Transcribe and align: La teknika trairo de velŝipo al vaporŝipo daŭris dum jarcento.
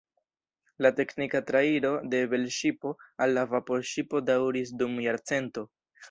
La 0.83 0.89
teknika 0.99 1.41
trairo 1.49 1.91
de 2.13 2.21
velŝipo 2.31 2.93
al 3.25 3.41
vaporŝipo 3.51 4.23
daŭris 4.31 4.73
dum 4.81 4.97
jarcento. 5.05 5.65